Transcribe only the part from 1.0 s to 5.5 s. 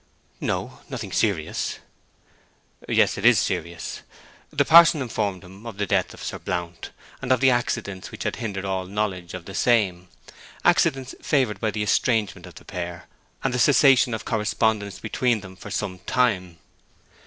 serious?' 'Yes, it is serious.' The parson informed